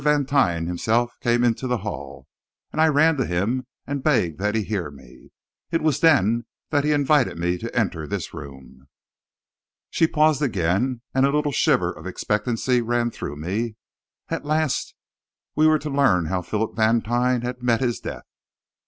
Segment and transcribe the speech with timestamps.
[0.01, 2.27] Vantine himself came into the hall,
[2.71, 5.29] and I ran to him and begged that he hear me.
[5.69, 8.87] It was then that he invited me to enter this room."
[9.91, 13.75] She paused again, and a little shiver of expectancy ran through me.
[14.27, 14.95] At last
[15.55, 18.25] we were to learn how Philip Vantine had met his death!